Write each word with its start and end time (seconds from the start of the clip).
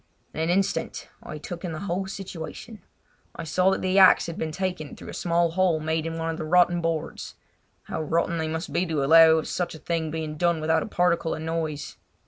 In 0.33 0.39
an 0.39 0.49
instant 0.49 1.09
I 1.21 1.37
took 1.37 1.63
in 1.63 1.73
the 1.73 1.81
whole 1.81 2.07
situation. 2.07 2.81
I 3.35 3.43
saw 3.43 3.69
that 3.69 3.83
the 3.83 3.99
axe 3.99 4.25
had 4.25 4.35
been 4.35 4.51
taken 4.51 4.95
through 4.95 5.09
a 5.09 5.13
small 5.13 5.51
hole 5.51 5.79
made 5.79 6.07
in 6.07 6.17
one 6.17 6.31
of 6.31 6.37
the 6.37 6.43
rotten 6.43 6.81
boards. 6.81 7.35
How 7.83 8.01
rotten 8.01 8.39
they 8.39 8.47
must 8.47 8.73
be 8.73 8.83
to 8.87 9.03
allow 9.03 9.37
of 9.37 9.47
such 9.47 9.75
a 9.75 9.77
thing 9.77 10.09
being 10.09 10.37
done 10.37 10.59
without 10.59 10.81
a 10.81 10.87
particle 10.87 11.35
of 11.35 11.43
noise. 11.43 11.97